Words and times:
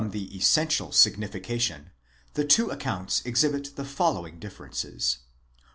the 0.09 0.35
essential 0.35 0.91
signification 0.91 1.91
the 2.33 2.43
two 2.43 2.71
accounts 2.71 3.21
exhibit 3.23 3.75
the 3.75 3.85
following 3.85 4.39
differences. 4.39 5.19
τ. 5.59 5.67